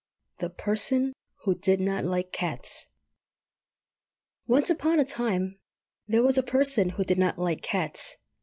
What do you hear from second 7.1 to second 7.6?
not